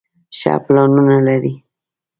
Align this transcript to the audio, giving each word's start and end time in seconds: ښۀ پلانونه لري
ښۀ 0.37 0.53
پلانونه 0.65 1.17
لري 1.27 1.53